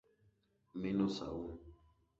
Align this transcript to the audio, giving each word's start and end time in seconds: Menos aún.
Menos 0.83 1.15
aún. 1.21 1.47